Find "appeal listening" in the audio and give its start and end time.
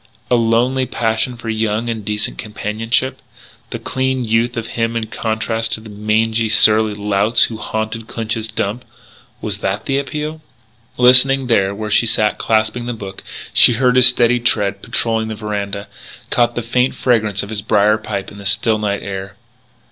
9.99-11.45